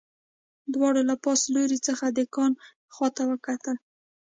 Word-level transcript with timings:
دواړو 0.73 1.01
له 1.09 1.15
پاس 1.23 1.39
لوري 1.53 1.79
څخه 1.87 2.05
د 2.09 2.19
کان 2.35 2.51
خواته 2.93 3.23
وکتل 3.31 3.77